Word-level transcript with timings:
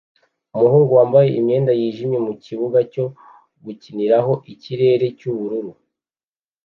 Umuhungu 0.55 0.91
wambaye 0.99 1.27
imyenda 1.39 1.71
yijimye 1.79 2.17
mukibuga 2.25 2.79
cyo 2.93 3.05
gukiniraho 3.63 4.31
ikirere 4.53 5.05
cyubururu 5.17 5.71